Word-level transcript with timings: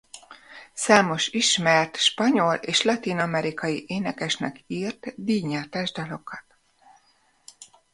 Számos 0.73 1.27
ismert 1.27 1.95
spanyol 1.95 2.53
és 2.55 2.81
latin-amerikai 2.81 3.83
énekesnek 3.87 4.63
írt 4.67 5.13
díjnyertes 5.15 5.91
dalokat. 5.91 6.43